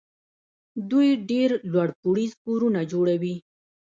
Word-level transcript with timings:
دوی 0.89 1.09
ډېر 1.29 1.49
لوړ 1.71 1.89
پوړیز 2.01 2.31
کورونه 2.43 2.79
جوړوي. 2.91 3.35